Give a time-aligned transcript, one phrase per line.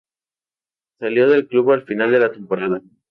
[0.97, 2.81] Salió del club al final de la temporada.